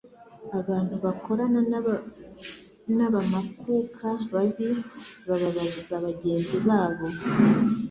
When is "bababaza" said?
5.27-5.95